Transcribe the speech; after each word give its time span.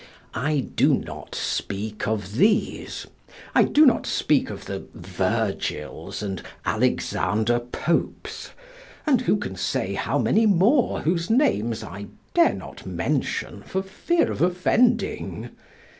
I 0.33 0.61
do 0.61 0.95
not 0.95 1.35
speak 1.35 2.07
of 2.07 2.37
these, 2.37 3.05
I 3.53 3.61
do 3.65 3.85
not 3.85 4.07
speak 4.07 4.49
of 4.49 4.65
the 4.65 4.87
Virgils 4.95 6.23
and 6.23 6.41
Alexander 6.65 7.59
Popes, 7.59 8.49
and 9.05 9.21
who 9.21 9.37
can 9.37 9.55
say 9.55 9.93
how 9.93 10.17
many 10.17 10.47
more 10.47 11.01
whose 11.01 11.29
names 11.29 11.83
I 11.83 12.07
dare 12.33 12.55
not 12.55 12.83
mention 12.83 13.61
for 13.61 13.83
fear 13.83 14.31
of 14.31 14.41
offending. 14.41 15.51